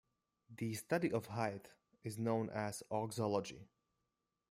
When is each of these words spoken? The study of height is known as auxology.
The 0.49 0.73
study 0.73 1.11
of 1.11 1.27
height 1.27 1.67
is 2.03 2.17
known 2.17 2.49
as 2.49 2.81
auxology. 2.89 3.69